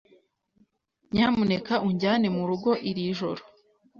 Nyamuneka 1.11 1.73
unjyane 1.87 2.27
murugo 2.35 2.71
iri 2.89 3.03
joro. 3.17 3.41